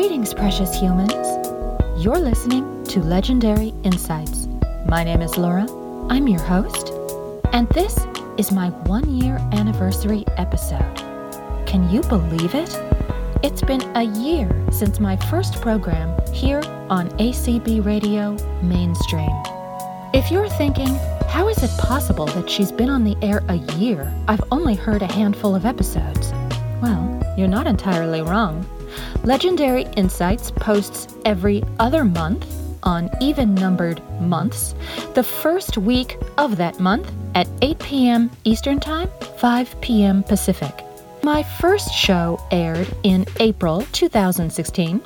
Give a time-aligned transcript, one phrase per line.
[0.00, 1.12] Greetings, precious humans.
[2.02, 4.48] You're listening to Legendary Insights.
[4.86, 5.66] My name is Laura.
[6.08, 6.88] I'm your host.
[7.52, 7.98] And this
[8.38, 10.96] is my one year anniversary episode.
[11.66, 12.80] Can you believe it?
[13.42, 19.28] It's been a year since my first program here on ACB Radio Mainstream.
[20.14, 20.94] If you're thinking,
[21.28, 24.10] how is it possible that she's been on the air a year?
[24.28, 26.32] I've only heard a handful of episodes.
[26.80, 28.66] Well, you're not entirely wrong.
[29.24, 32.46] Legendary Insights posts every other month
[32.82, 34.74] on even numbered months,
[35.14, 38.30] the first week of that month at 8 p.m.
[38.44, 39.08] Eastern Time,
[39.38, 40.22] 5 p.m.
[40.22, 40.84] Pacific.
[41.22, 45.02] My first show aired in April 2016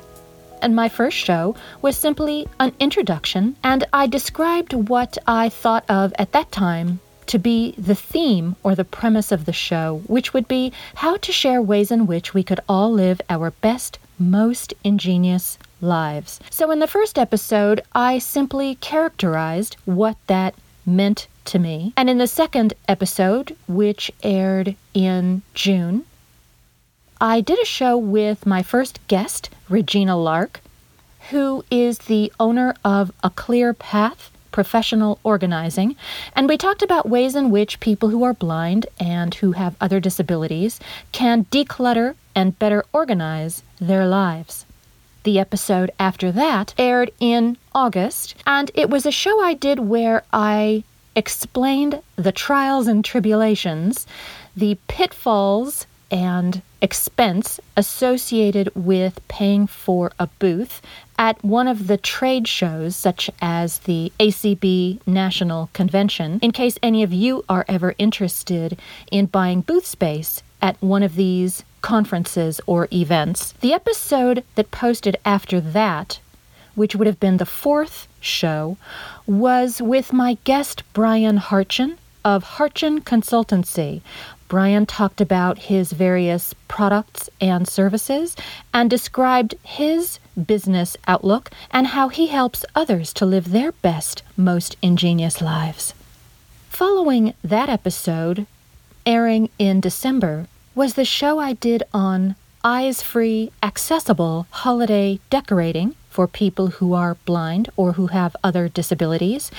[0.61, 6.11] and my first show was simply an introduction, and I described what I thought of
[6.17, 10.47] at that time to be the theme or the premise of the show, which would
[10.47, 15.57] be how to share ways in which we could all live our best, most ingenious
[15.81, 16.39] lives.
[16.49, 21.93] So, in the first episode, I simply characterized what that meant to me.
[21.97, 26.05] And in the second episode, which aired in June,
[27.21, 30.61] I did a show with my first guest, Regina Lark,
[31.29, 35.97] who is the owner of A Clear Path Professional Organizing,
[36.33, 39.99] and we talked about ways in which people who are blind and who have other
[39.99, 40.79] disabilities
[41.11, 44.65] can declutter and better organize their lives.
[45.23, 50.23] The episode after that aired in August, and it was a show I did where
[50.31, 50.85] I
[51.17, 54.07] explained the trials and tribulations,
[54.55, 60.81] the pitfalls and expense associated with paying for a booth
[61.17, 67.03] at one of the trade shows, such as the ACB National Convention, in case any
[67.03, 68.79] of you are ever interested
[69.11, 73.53] in buying booth space at one of these conferences or events.
[73.61, 76.19] The episode that posted after that,
[76.73, 78.77] which would have been the fourth show,
[79.27, 84.01] was with my guest Brian Harchin of Harchin Consultancy,
[84.47, 88.35] Brian talked about his various products and services
[88.73, 94.75] and described his business outlook and how he helps others to live their best, most
[94.81, 95.93] ingenious lives.
[96.69, 98.45] Following that episode,
[99.05, 106.27] airing in December, was the show I did on eyes free, accessible holiday decorating for
[106.27, 109.51] people who are blind or who have other disabilities.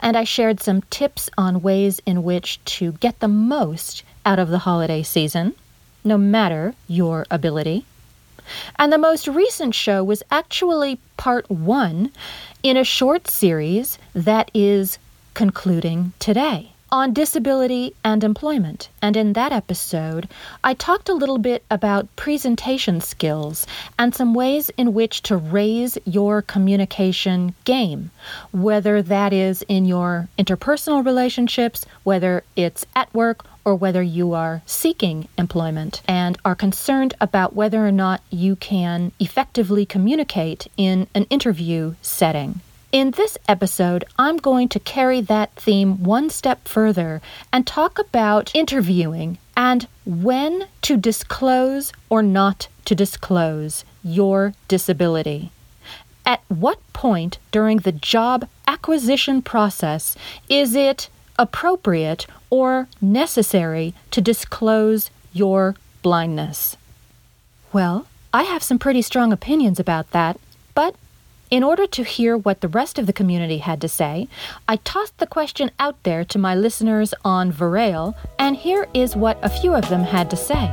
[0.00, 4.48] And I shared some tips on ways in which to get the most out of
[4.48, 5.54] the holiday season,
[6.04, 7.86] no matter your ability.
[8.76, 12.12] And the most recent show was actually part one
[12.62, 14.98] in a short series that is
[15.34, 18.88] concluding today on disability and employment.
[19.02, 20.28] And in that episode,
[20.62, 23.66] I talked a little bit about presentation skills
[23.98, 28.12] and some ways in which to raise your communication game,
[28.52, 34.62] whether that is in your interpersonal relationships, whether it's at work, or whether you are
[34.64, 41.24] seeking employment and are concerned about whether or not you can effectively communicate in an
[41.24, 42.60] interview setting.
[42.94, 47.20] In this episode, I'm going to carry that theme one step further
[47.52, 55.50] and talk about interviewing and when to disclose or not to disclose your disability.
[56.24, 60.14] At what point during the job acquisition process
[60.48, 66.76] is it appropriate or necessary to disclose your blindness?
[67.72, 70.38] Well, I have some pretty strong opinions about that,
[70.76, 70.94] but
[71.54, 74.26] in order to hear what the rest of the community had to say,
[74.66, 79.38] I tossed the question out there to my listeners on Verail, and here is what
[79.40, 80.64] a few of them had to say.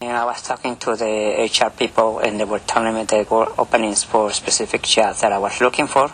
[0.00, 3.52] And I was talking to the HR people, and they were telling me there were
[3.58, 6.10] openings for specific jobs that I was looking for.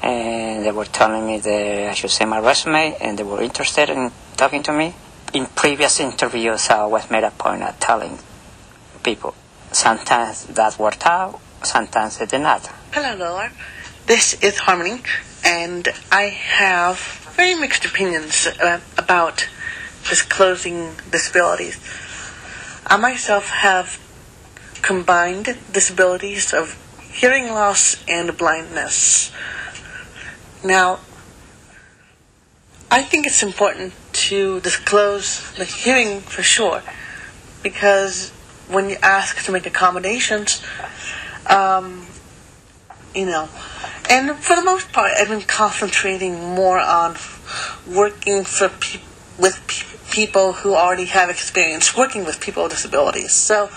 [0.00, 3.90] And they were telling me that I should send my resume, and they were interested
[3.90, 4.94] in talking to me.
[5.34, 8.20] In previous interviews, I was made a point of telling
[9.02, 9.34] people
[9.72, 12.66] Sometimes that worked out, sometimes it did not.
[12.92, 13.50] Hello, Laura.
[14.06, 15.02] This is Harmony,
[15.44, 16.98] and I have
[17.36, 19.48] very mixed opinions uh, about
[20.08, 21.78] disclosing disabilities.
[22.86, 23.98] I myself have
[24.82, 26.76] combined disabilities of
[27.10, 29.32] hearing loss and blindness.
[30.64, 31.00] Now,
[32.90, 33.94] I think it's important
[34.28, 36.82] to disclose the hearing for sure
[37.62, 38.32] because
[38.72, 40.62] when you ask to make accommodations,
[41.46, 42.06] um,
[43.14, 43.48] you know,
[44.08, 47.16] and for the most part, I've been concentrating more on
[47.86, 49.00] working for pe-
[49.38, 53.32] with pe- people who already have experience working with people with disabilities.
[53.32, 53.70] So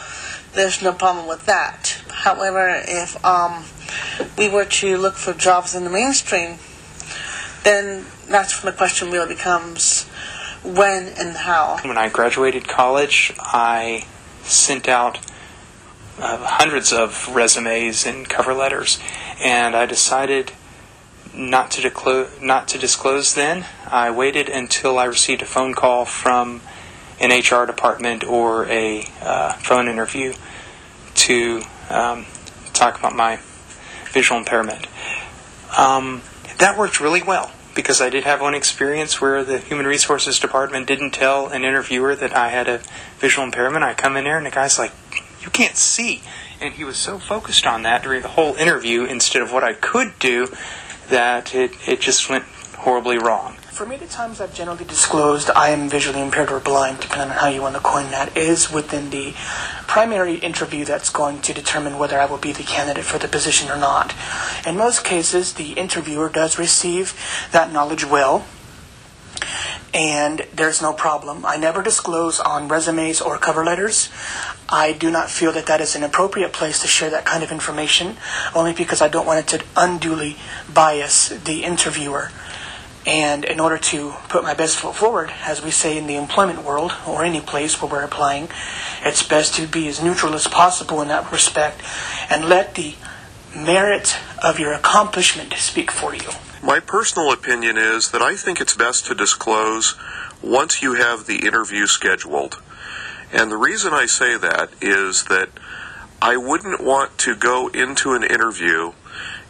[0.53, 2.01] there's no problem with that.
[2.09, 3.65] However, if um,
[4.38, 6.57] we were to look for jobs in the mainstream,
[7.63, 10.03] then that's when the question really becomes
[10.63, 11.77] when and how.
[11.83, 14.06] When I graduated college, I
[14.45, 15.19] sent out
[16.19, 19.00] uh, hundreds of resumes and cover letters,
[19.42, 20.51] and I decided
[21.33, 23.65] not to, not to disclose then.
[23.88, 26.62] I waited until I received a phone call from
[27.19, 30.33] an HR department or a uh, phone interview
[31.15, 32.25] to um,
[32.74, 33.39] talk about my
[34.12, 34.88] visual impairment.
[35.77, 36.21] Um,
[36.57, 40.88] that worked really well because I did have one experience where the human resources department
[40.88, 42.81] didn't tell an interviewer that I had a
[43.19, 43.83] visual impairment.
[43.83, 44.94] I come in there and the guy's like,
[45.42, 46.24] "You can't see,"
[46.60, 49.74] and he was so focused on that during the whole interview instead of what I
[49.74, 50.48] could do
[51.10, 52.45] that it, it just went
[52.77, 53.57] horribly wrong.
[53.75, 57.36] For me, the times I've generally disclosed I am visually impaired or blind, depending on
[57.36, 59.33] how you want to coin that, is within the
[59.86, 63.69] primary interview that's going to determine whether I will be the candidate for the position
[63.69, 64.16] or not.
[64.66, 67.19] In most cases, the interviewer does receive
[67.51, 68.45] that knowledge well,
[69.94, 71.45] and there's no problem.
[71.45, 74.10] I never disclose on resumes or cover letters.
[74.69, 77.51] I do not feel that that is an appropriate place to share that kind of
[77.51, 78.16] information,
[78.56, 80.38] only because I don't want it to unduly
[80.74, 82.31] bias the interviewer.
[83.06, 86.63] And in order to put my best foot forward, as we say in the employment
[86.63, 88.50] world or any place where we're applying,
[89.04, 91.81] it's best to be as neutral as possible in that respect
[92.30, 92.96] and let the
[93.56, 96.30] merit of your accomplishment speak for you.
[96.63, 99.96] My personal opinion is that I think it's best to disclose
[100.42, 102.62] once you have the interview scheduled.
[103.31, 105.50] And the reason I say that is that
[106.22, 108.94] I wouldn't want to go into an interview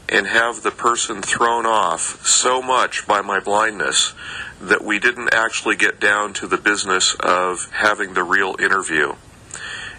[0.08, 4.14] and have the person thrown off so much by my blindness
[4.62, 9.14] that we didn't actually get down to the business of having the real interview.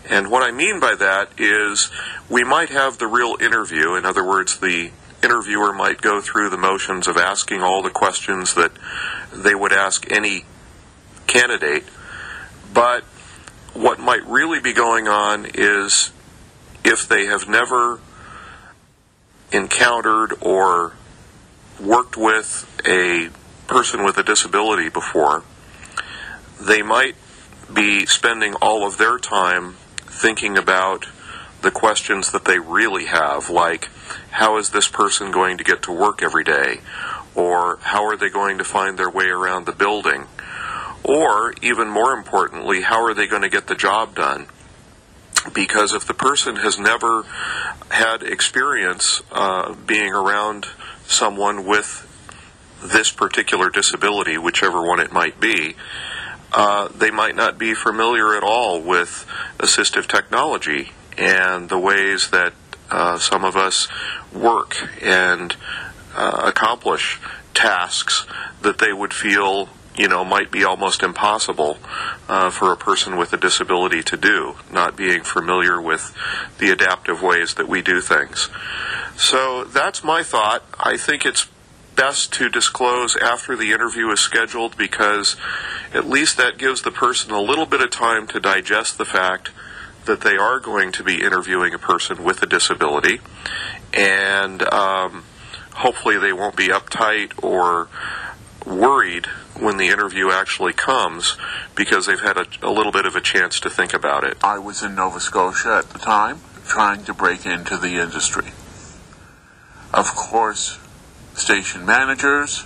[0.09, 1.91] And what I mean by that is
[2.31, 4.93] we might have the real interview, in other words, the
[5.23, 8.71] interviewer might go through the motions of asking all the questions that
[9.33, 10.45] they would ask any
[11.27, 11.85] candidate,
[12.73, 13.03] but
[13.75, 16.13] what might really be going on is
[16.85, 18.01] if they have never
[19.53, 20.95] encountered or
[21.81, 23.31] worked with a
[23.67, 25.43] person with a disability before,
[26.61, 27.15] they might
[27.73, 31.07] be spending all of their time thinking about
[31.63, 33.89] the questions that they really have, like
[34.31, 36.81] how is this person going to get to work every day?
[37.35, 40.27] Or how are they going to find their way around the building?
[41.03, 44.47] Or, even more importantly, how are they going to get the job done?
[45.53, 47.25] Because if the person has never
[47.91, 50.67] had experience uh, being around
[51.07, 52.03] someone with
[52.83, 55.77] this particular disability, whichever one it might be,
[56.53, 59.27] uh, they might not be familiar at all with
[59.59, 62.53] assistive technology and the ways that
[62.91, 63.89] uh, some of us
[64.33, 65.57] work and
[66.15, 67.19] uh, accomplish
[67.55, 68.27] tasks
[68.63, 71.79] that they would feel you know might be almost impossible
[72.29, 76.15] uh, for a person with a disability to do not being familiar with
[76.59, 78.49] the adaptive ways that we do things.
[79.17, 80.65] So that's my thought.
[80.79, 81.49] I think it's
[81.97, 85.37] best to disclose after the interview is scheduled because
[85.95, 89.51] at least that gives the person a little bit of time to digest the fact
[90.05, 93.19] that they are going to be interviewing a person with a disability,
[93.93, 95.25] and um,
[95.73, 97.89] hopefully they won't be uptight or
[98.65, 99.27] worried
[99.61, 101.37] when the interview actually comes
[101.75, 104.37] because they've had a, a, little bit of a chance to think about it.
[104.43, 108.49] I was in Nova Scotia at the time trying to break into the industry.
[109.95, 110.79] Of course,
[111.35, 112.65] station managers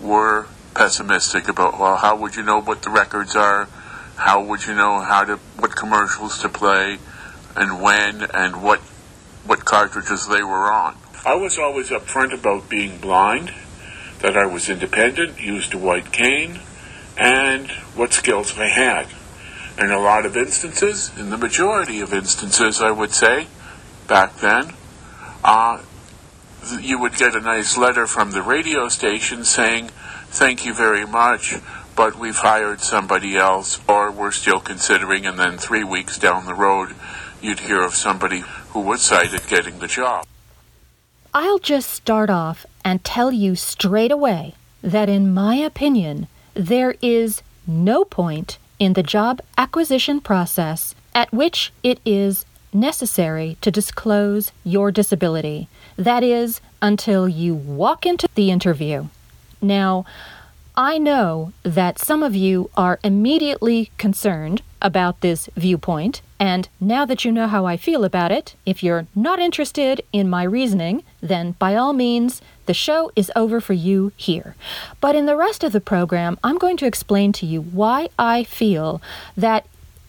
[0.00, 3.68] were pessimistic about, well, how would you know what the records are?
[4.18, 6.98] how would you know how to what commercials to play
[7.56, 8.80] and when and what
[9.46, 10.96] what cartridges they were on.
[11.24, 13.54] I was always upfront about being blind,
[14.20, 16.60] that I was independent, used a white cane,
[17.16, 19.06] and what skills I had.
[19.78, 23.46] In a lot of instances, in the majority of instances, I would say,
[24.06, 24.72] back then,
[25.44, 25.82] uh,
[26.80, 29.90] you would get a nice letter from the radio station saying,
[30.30, 31.54] Thank you very much
[31.98, 36.54] but we've hired somebody else, or we're still considering, and then three weeks down the
[36.54, 36.94] road,
[37.42, 40.24] you'd hear of somebody who was cited getting the job.
[41.34, 47.42] I'll just start off and tell you straight away that, in my opinion, there is
[47.66, 54.90] no point in the job acquisition process at which it is necessary to disclose your
[54.90, 55.68] disability.
[55.98, 59.08] That is, until you walk into the interview.
[59.60, 60.06] Now,
[60.74, 67.24] I know that some of you are immediately concerned about this viewpoint And now that
[67.24, 71.52] you know how I feel about it, if you're not interested in my reasoning, then
[71.58, 74.54] by all means, the show is over for you here.
[75.00, 78.44] But in the rest of the program, I'm going to explain to you why I
[78.44, 79.02] feel
[79.36, 79.66] that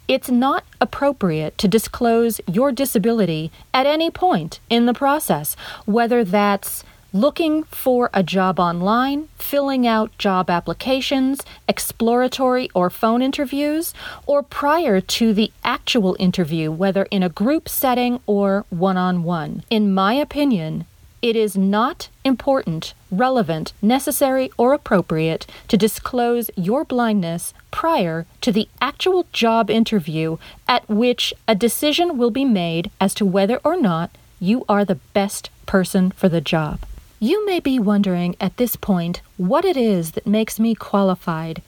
[0.08, 6.84] it's not appropriate to disclose your disability at any point in the process, whether that's
[7.14, 13.94] looking for a job online, filling out job applications, exploratory or phone interviews,
[14.26, 19.64] or prior to the actual interview, whether in a group setting or one on one.
[19.70, 20.86] In my opinion,
[21.22, 28.68] it is not important, relevant, necessary, or appropriate to disclose your blindness prior to the
[28.82, 34.12] actual job interview at which a decision will be made as to whether or not
[34.40, 36.80] you are the best person for the job.
[37.20, 41.62] You may be wondering at this point what it is that makes me qualified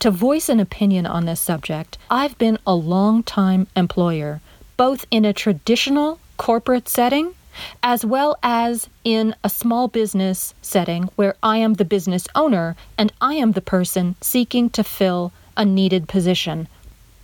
[0.00, 1.96] to voice an opinion on this subject.
[2.10, 4.40] I've been a long time employer,
[4.76, 7.35] both in a traditional corporate setting
[7.82, 13.12] as well as in a small business setting where I am the business owner and
[13.20, 16.68] I am the person seeking to fill a needed position.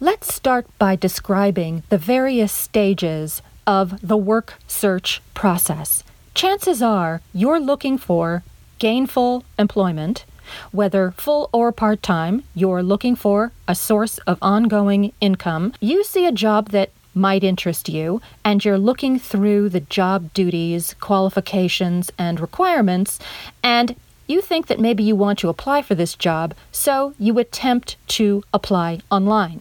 [0.00, 6.02] Let's start by describing the various stages of the work search process
[6.34, 8.42] chances are you're looking for
[8.78, 10.24] gainful employment,
[10.72, 15.72] whether full or part time, you're looking for a source of ongoing income.
[15.80, 20.94] You see a job that might interest you, and you're looking through the job duties,
[21.00, 23.18] qualifications, and requirements,
[23.62, 27.96] and you think that maybe you want to apply for this job, so you attempt
[28.06, 29.60] to apply online.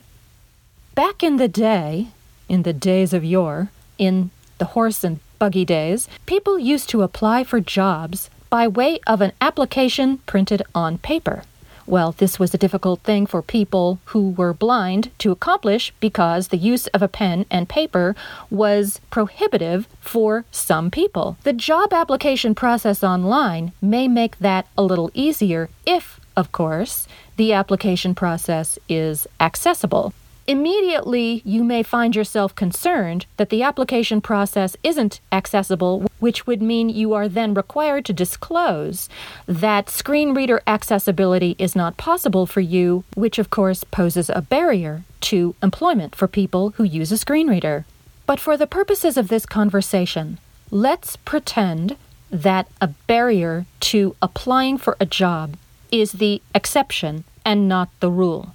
[0.95, 2.07] Back in the day,
[2.47, 7.43] in the days of yore, in the horse and buggy days, people used to apply
[7.43, 11.43] for jobs by way of an application printed on paper.
[11.85, 16.57] Well, this was a difficult thing for people who were blind to accomplish because the
[16.57, 18.15] use of a pen and paper
[18.49, 21.37] was prohibitive for some people.
[21.43, 27.07] The job application process online may make that a little easier if, of course,
[27.37, 30.13] the application process is accessible.
[30.51, 36.89] Immediately, you may find yourself concerned that the application process isn't accessible, which would mean
[36.89, 39.07] you are then required to disclose
[39.47, 45.03] that screen reader accessibility is not possible for you, which of course poses a barrier
[45.21, 47.85] to employment for people who use a screen reader.
[48.25, 50.37] But for the purposes of this conversation,
[50.69, 51.95] let's pretend
[52.29, 55.55] that a barrier to applying for a job
[55.93, 58.53] is the exception and not the rule.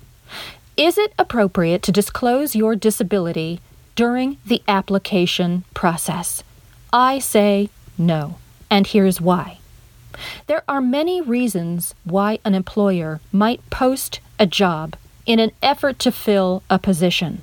[0.76, 3.60] Is it appropriate to disclose your disability
[3.94, 6.42] during the application process?
[6.92, 8.36] I say no,
[8.70, 9.58] and here's why.
[10.48, 16.12] There are many reasons why an employer might post a job in an effort to
[16.12, 17.40] fill a position.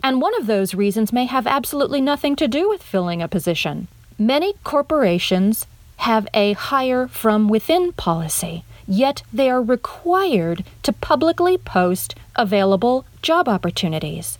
[0.00, 3.88] And one of those reasons may have absolutely nothing to do with filling a position.
[4.20, 5.66] Many corporations
[5.96, 13.48] have a hire from within policy yet they are required to publicly post available job
[13.48, 14.38] opportunities.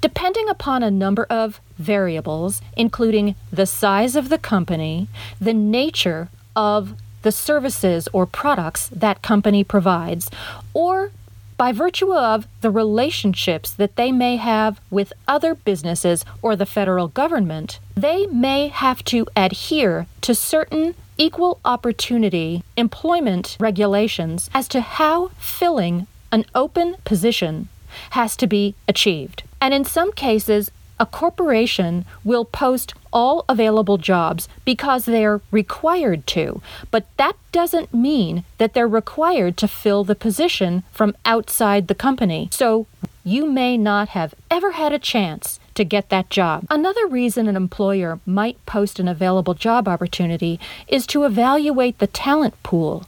[0.00, 5.08] Depending upon a number of variables, including the size of the company,
[5.40, 10.30] the nature of the services or products that company provides,
[10.74, 11.10] or
[11.56, 17.08] by virtue of the relationships that they may have with other businesses or the federal
[17.08, 25.28] government, they may have to adhere to certain equal opportunity employment regulations as to how
[25.38, 27.68] filling an open position
[28.10, 29.42] has to be achieved.
[29.60, 36.60] And in some cases, a corporation will post all available jobs because they're required to,
[36.90, 42.48] but that doesn't mean that they're required to fill the position from outside the company.
[42.50, 42.86] So
[43.24, 46.66] you may not have ever had a chance to get that job.
[46.68, 52.60] Another reason an employer might post an available job opportunity is to evaluate the talent
[52.62, 53.06] pool,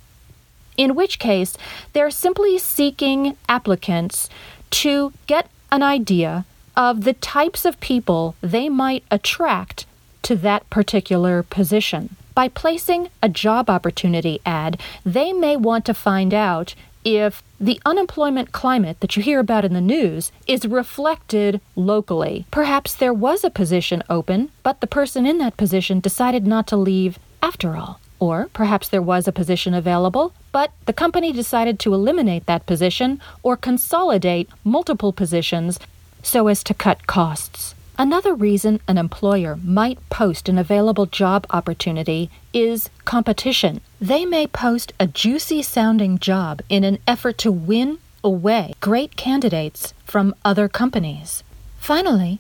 [0.77, 1.57] in which case
[1.93, 4.29] they're simply seeking applicants
[4.71, 6.45] to get an idea
[6.77, 9.85] of the types of people they might attract
[10.23, 12.17] to that particular position.
[12.35, 16.77] By placing a job opportunity ad, they may want to find out
[17.17, 22.47] if the unemployment climate that you hear about in the news is reflected locally.
[22.51, 26.77] Perhaps there was a position open, but the person in that position decided not to
[26.77, 28.01] leave after all.
[28.21, 33.21] Or perhaps there was a position available, but the company decided to eliminate that position
[33.43, 35.79] or consolidate multiple positions
[36.23, 37.75] so as to cut costs.
[38.01, 43.81] Another reason an employer might post an available job opportunity is competition.
[44.01, 49.95] They may post a juicy sounding job in an effort to win away great candidates
[50.05, 51.43] from other companies.
[51.81, 52.39] Finally,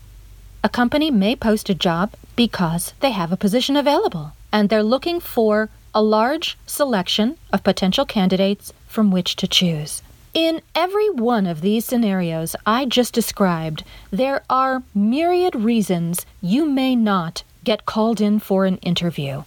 [0.62, 5.19] a company may post a job because they have a position available and they're looking
[5.19, 10.03] for a large selection of potential candidates from which to choose.
[10.38, 16.95] In every one of these scenarios I just described, there are myriad reasons you may
[16.95, 19.42] not get called in for an interview.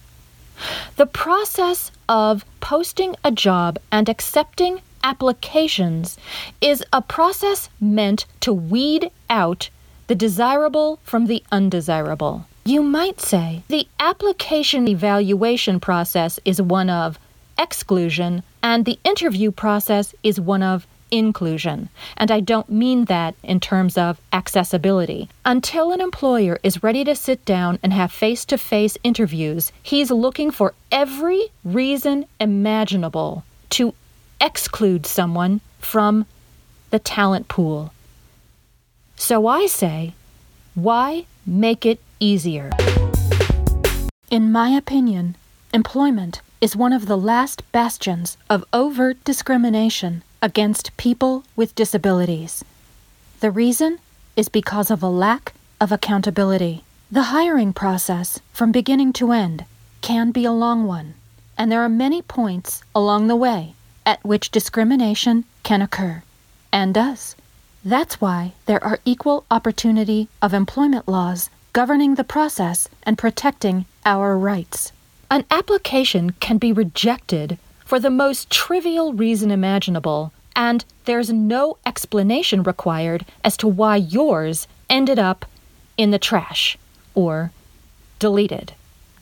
[0.96, 6.18] The process of posting a job and accepting applications
[6.60, 9.70] is a process meant to weed out
[10.08, 12.44] the desirable from the undesirable.
[12.66, 17.18] You might say the application evaluation process is one of
[17.58, 21.88] exclusion and the interview process is one of inclusion.
[22.16, 25.28] And I don't mean that in terms of accessibility.
[25.44, 30.10] Until an employer is ready to sit down and have face to face interviews, he's
[30.10, 33.94] looking for every reason imaginable to
[34.40, 36.24] exclude someone from
[36.90, 37.92] the talent pool.
[39.16, 40.14] So I say,
[40.74, 42.70] why make it easier?
[44.30, 45.36] In my opinion,
[45.74, 52.64] employment is one of the last bastions of overt discrimination against people with disabilities.
[53.40, 53.98] The reason
[54.36, 56.84] is because of a lack of accountability.
[57.10, 59.64] The hiring process, from beginning to end,
[60.02, 61.14] can be a long one,
[61.58, 63.74] and there are many points along the way
[64.06, 66.22] at which discrimination can occur,
[66.72, 67.34] and does.
[67.84, 74.38] That's why there are equal opportunity of employment laws governing the process and protecting our
[74.38, 74.92] rights.
[75.32, 82.62] An application can be rejected for the most trivial reason imaginable, and there's no explanation
[82.62, 85.46] required as to why yours ended up
[85.96, 86.76] in the trash
[87.14, 87.50] or
[88.18, 88.74] deleted.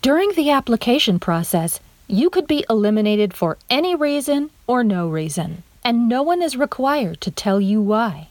[0.03, 6.09] During the application process, you could be eliminated for any reason or no reason, and
[6.09, 8.31] no one is required to tell you why.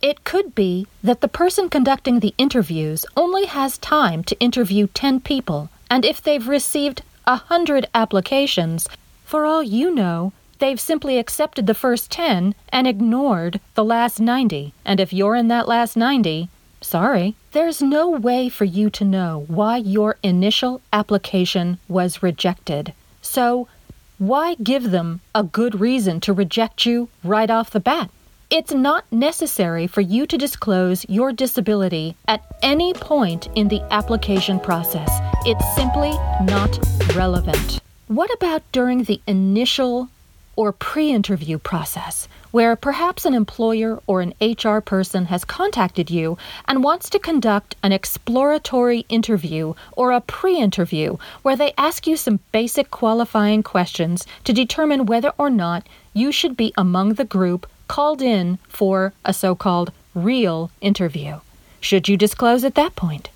[0.00, 5.20] It could be that the person conducting the interviews only has time to interview 10
[5.20, 8.88] people, and if they've received a 100 applications,
[9.26, 14.72] for all you know, they've simply accepted the first 10 and ignored the last 90.
[14.86, 16.48] And if you're in that last 90,
[16.80, 22.94] sorry, there's no way for you to know why your initial application was rejected.
[23.20, 23.68] So,
[24.16, 28.08] why give them a good reason to reject you right off the bat?
[28.50, 34.58] It's not necessary for you to disclose your disability at any point in the application
[34.58, 35.10] process.
[35.44, 36.12] It's simply
[36.44, 36.78] not
[37.14, 37.80] relevant.
[38.06, 40.08] What about during the initial
[40.56, 46.38] or pre interview process, where perhaps an employer or an HR person has contacted you
[46.66, 52.16] and wants to conduct an exploratory interview or a pre interview where they ask you
[52.16, 57.66] some basic qualifying questions to determine whether or not you should be among the group
[57.88, 61.40] called in for a so called real interview?
[61.80, 63.30] Should you disclose at that point?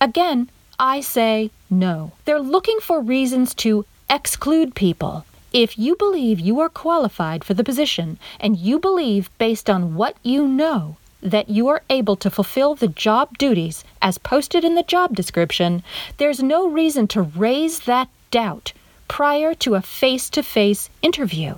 [0.00, 2.12] Again, I say no.
[2.24, 5.24] They're looking for reasons to exclude people.
[5.52, 10.16] If you believe you are qualified for the position and you believe, based on what
[10.22, 14.82] you know, that you are able to fulfill the job duties as posted in the
[14.82, 15.82] job description,
[16.18, 18.72] there's no reason to raise that doubt
[19.08, 21.54] prior to a face to face interview.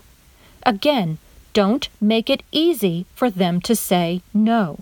[0.65, 1.19] Again,
[1.57, 4.79] don't make it easy for them to say no.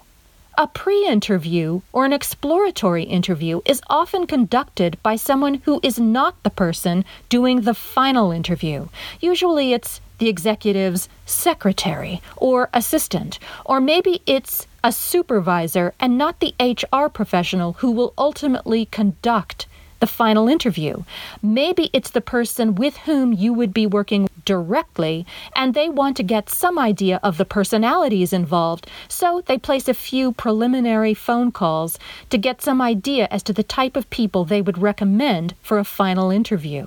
[0.59, 6.43] A pre interview or an exploratory interview is often conducted by someone who is not
[6.43, 8.89] the person doing the final interview.
[9.21, 16.57] Usually it's the executive's secretary or assistant, or maybe it's a supervisor and not the
[16.59, 19.69] HR professional who will ultimately conduct
[20.05, 21.03] the final interview.
[21.41, 25.25] Maybe it's the person with whom you would be working directly,
[25.57, 29.95] and they want to get some idea of the personalities involved, so they place a
[29.95, 34.61] few preliminary phone calls to get some idea as to the type of people they
[34.61, 36.85] would recommend for a final interview.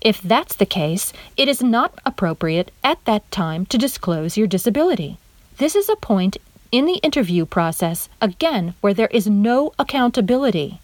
[0.00, 5.18] If that's the case, it is not appropriate at that time to disclose your disability.
[5.58, 6.38] This is a point
[6.72, 10.80] in the interview process, again, where there is no accountability.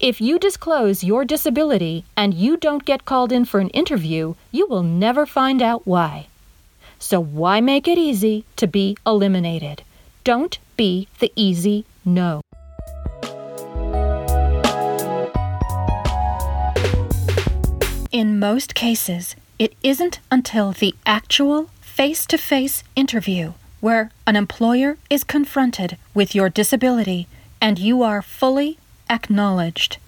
[0.00, 4.66] If you disclose your disability and you don't get called in for an interview, you
[4.66, 6.26] will never find out why.
[6.98, 9.82] So, why make it easy to be eliminated?
[10.22, 12.40] Don't be the easy no.
[18.10, 24.96] In most cases, it isn't until the actual face to face interview where an employer
[25.10, 27.26] is confronted with your disability
[27.60, 28.78] and you are fully
[29.08, 29.98] acknowledged.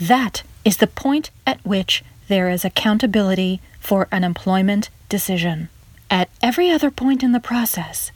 [0.00, 5.68] That is the point at which there is accountability for an employment decision.
[6.10, 8.10] At every other point in the process,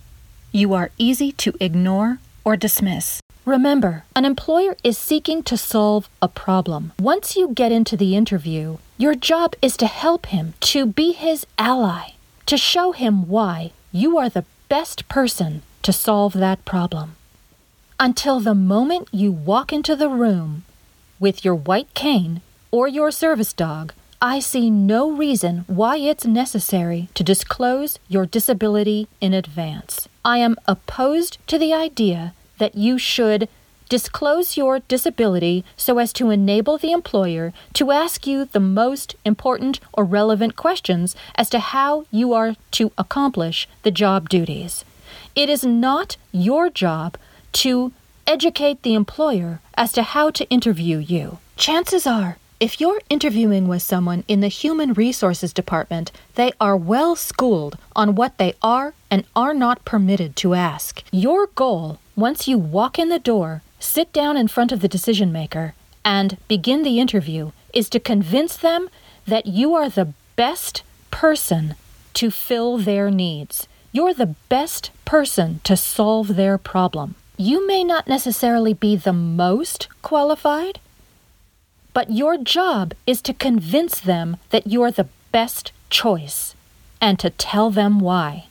[0.52, 3.20] you are easy to ignore or dismiss.
[3.44, 6.92] Remember, an employer is seeking to solve a problem.
[7.00, 11.46] Once you get into the interview, your job is to help him, to be his
[11.58, 12.10] ally,
[12.46, 17.16] to show him why you are the best person to solve that problem.
[18.02, 20.64] Until the moment you walk into the room
[21.18, 27.10] with your white cane or your service dog, I see no reason why it's necessary
[27.12, 30.08] to disclose your disability in advance.
[30.24, 33.50] I am opposed to the idea that you should
[33.90, 39.78] disclose your disability so as to enable the employer to ask you the most important
[39.92, 44.86] or relevant questions as to how you are to accomplish the job duties.
[45.34, 47.18] It is not your job
[47.52, 47.92] to
[48.26, 51.38] educate the employer as to how to interview you.
[51.56, 57.16] Chances are if you're interviewing with someone in the Human Resources Department, they are well
[57.16, 61.02] schooled on what they are and are not permitted to ask.
[61.10, 65.32] Your goal, once you walk in the door, sit down in front of the decision
[65.32, 65.72] maker,
[66.04, 68.90] and begin the interview, is to convince them
[69.26, 71.76] that you are the best person
[72.12, 73.66] to fill their needs.
[73.90, 77.14] You're the best person to solve their problem.
[77.42, 80.78] You may not necessarily be the most qualified,
[81.94, 86.54] but your job is to convince them that you're the best choice
[87.00, 88.48] and to tell them why.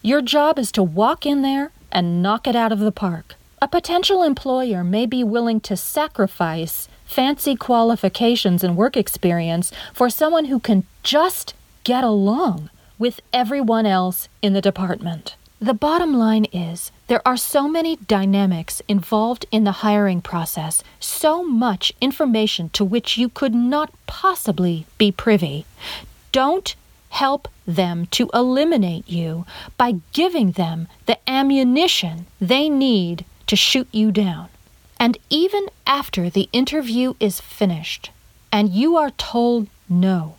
[0.00, 3.34] Your job is to walk in there and knock it out of the park.
[3.60, 10.46] A potential employer may be willing to sacrifice fancy qualifications and work experience for someone
[10.46, 11.52] who can just
[11.84, 15.36] get along with everyone else in the department.
[15.60, 21.42] The bottom line is there are so many dynamics involved in the hiring process, so
[21.44, 25.64] much information to which you could not possibly be privy.
[26.32, 26.74] Don't
[27.10, 34.10] help them to eliminate you by giving them the ammunition they need to shoot you
[34.10, 34.48] down.
[34.98, 38.10] And even after the interview is finished
[38.50, 40.36] and you are told no,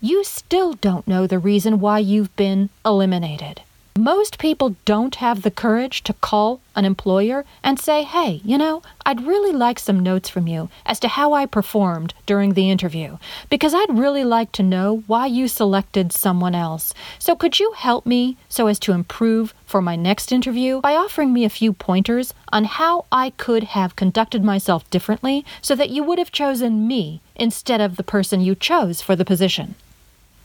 [0.00, 3.62] you still don't know the reason why you've been eliminated.
[3.96, 8.82] Most people don't have the courage to call an employer and say, hey, you know,
[9.06, 13.18] I'd really like some notes from you as to how I performed during the interview,
[13.50, 16.92] because I'd really like to know why you selected someone else.
[17.20, 21.32] So could you help me so as to improve for my next interview by offering
[21.32, 26.02] me a few pointers on how I could have conducted myself differently so that you
[26.02, 29.76] would have chosen me instead of the person you chose for the position?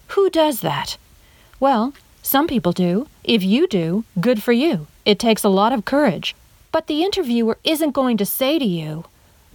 [0.09, 0.97] Who does that?
[1.59, 1.95] Well,
[2.29, 3.07] some people do.
[3.23, 4.85] If you do, good for you.
[5.03, 6.35] It takes a lot of courage.
[6.71, 9.05] But the interviewer isn't going to say to you,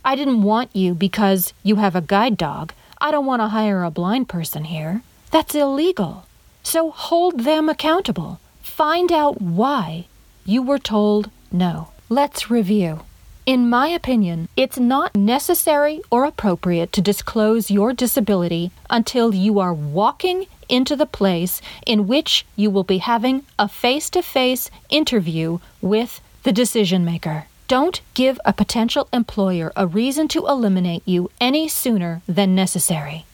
[0.04, 2.72] I didn't want you because you have a guide dog.
[3.00, 5.02] I don't want to hire a blind person here.
[5.30, 6.26] That's illegal.
[6.64, 8.40] So hold them accountable.
[8.60, 10.08] Find out why
[10.44, 11.90] you were told no.
[12.08, 13.02] Let's review.
[13.46, 19.74] In my opinion, it's not necessary or appropriate to disclose your disability until you are
[19.74, 25.58] walking into the place in which you will be having a face to face interview
[25.80, 27.46] with the decision maker.
[27.66, 33.24] Don't give a potential employer a reason to eliminate you any sooner than necessary.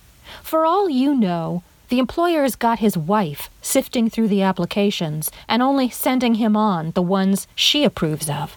[0.42, 5.90] For all you know, the employer's got his wife sifting through the applications and only
[5.90, 8.56] sending him on the ones she approves of.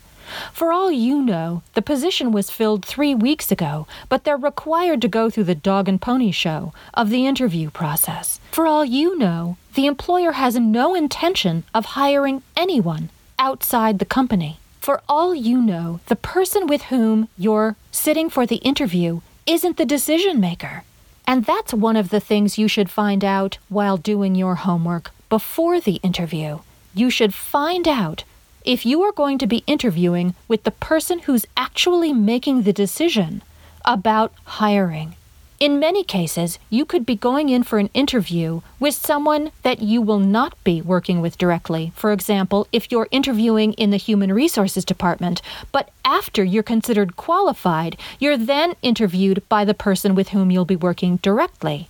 [0.51, 5.07] For all you know, the position was filled three weeks ago, but they're required to
[5.07, 8.39] go through the dog and pony show of the interview process.
[8.51, 14.59] For all you know, the employer has no intention of hiring anyone outside the company.
[14.79, 19.85] For all you know, the person with whom you're sitting for the interview isn't the
[19.85, 20.83] decision maker.
[21.25, 25.79] And that's one of the things you should find out while doing your homework before
[25.79, 26.59] the interview.
[26.93, 28.23] You should find out
[28.65, 33.41] if you are going to be interviewing with the person who's actually making the decision
[33.86, 35.15] about hiring.
[35.60, 40.02] In many cases, you could be going in for an interview with someone that you
[40.02, 41.93] will not be working with directly.
[41.95, 47.97] For example, if you're interviewing in the Human Resources Department, but after you're considered qualified,
[48.19, 51.88] you're then interviewed by the person with whom you'll be working directly.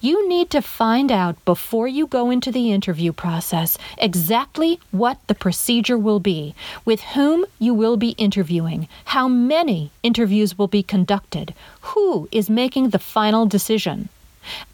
[0.00, 5.34] You need to find out before you go into the interview process exactly what the
[5.34, 11.54] procedure will be, with whom you will be interviewing, how many interviews will be conducted,
[11.80, 14.08] who is making the final decision,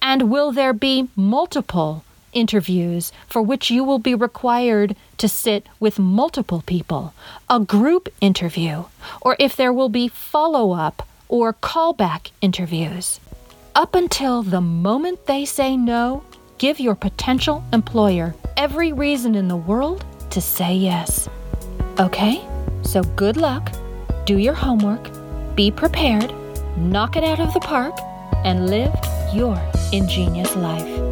[0.02, 5.98] and will there be multiple interviews for which you will be required to sit with
[5.98, 7.12] multiple people,
[7.48, 8.84] a group interview,
[9.20, 13.20] or if there will be follow up or callback interviews.
[13.76, 16.24] Up until the moment they say no,
[16.58, 21.28] give your potential employer every reason in the world to say yes.
[22.00, 22.44] Okay?
[22.82, 23.72] So good luck,
[24.26, 25.08] do your homework,
[25.54, 26.34] be prepared,
[26.76, 27.94] knock it out of the park,
[28.44, 28.92] and live
[29.32, 29.56] your
[29.92, 31.09] ingenious life.